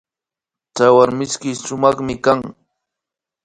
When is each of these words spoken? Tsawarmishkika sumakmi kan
Tsawarmishkika 0.73 1.59
sumakmi 1.65 2.15
kan 2.25 2.39